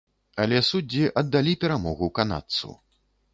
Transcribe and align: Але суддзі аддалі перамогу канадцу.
Але 0.45 0.61
суддзі 0.69 1.03
аддалі 1.23 1.53
перамогу 1.65 2.09
канадцу. 2.21 2.73